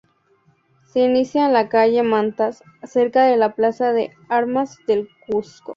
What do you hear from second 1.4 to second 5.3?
en la calle Mantas, cerca de la plaza de Armas del